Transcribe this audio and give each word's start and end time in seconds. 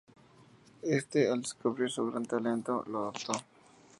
Este, 0.81 1.29
al 1.29 1.43
descubrir 1.43 1.91
su 1.91 2.07
gran 2.09 2.25
talento, 2.25 2.83
lo 2.87 3.01
adoptó. 3.03 3.33